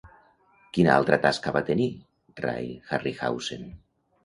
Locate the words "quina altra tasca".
0.77-1.53